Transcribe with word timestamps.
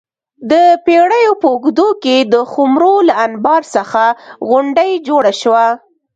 د 0.51 0.53
پېړیو 0.85 1.33
په 1.41 1.47
اوږدو 1.53 1.89
کې 2.03 2.17
د 2.33 2.35
خُمرو 2.51 2.95
له 3.07 3.13
انبار 3.25 3.63
څخه 3.75 4.03
غونډۍ 4.49 4.91
جوړه 5.07 5.31
شوه 5.41 5.65